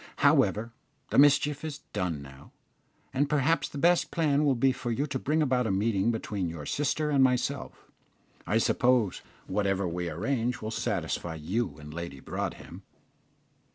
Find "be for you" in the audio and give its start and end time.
4.55-5.05